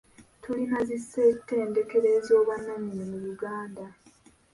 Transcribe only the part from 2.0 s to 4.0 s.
ez'obwannanyini mu Uganda.